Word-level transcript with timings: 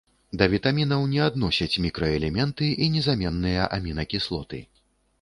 Да 0.41 0.45
вітамінаў 0.53 1.05
не 1.11 1.19
адносяць 1.25 1.79
мікраэлементы 1.87 2.73
і 2.83 2.91
незаменныя 2.97 3.71
амінакіслоты. 3.81 4.69